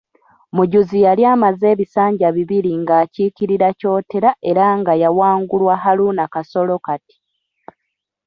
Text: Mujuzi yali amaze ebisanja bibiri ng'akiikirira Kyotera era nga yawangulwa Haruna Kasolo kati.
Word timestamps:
Mujuzi 0.55 0.97
yali 1.05 1.23
amaze 1.33 1.65
ebisanja 1.73 2.27
bibiri 2.37 2.71
ng'akiikirira 2.81 3.69
Kyotera 3.79 4.29
era 4.51 4.65
nga 4.79 4.93
yawangulwa 5.01 5.73
Haruna 5.83 6.23
Kasolo 6.33 6.75
kati. 6.85 7.15